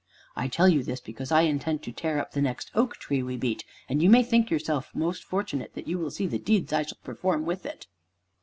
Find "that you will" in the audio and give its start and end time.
5.75-6.09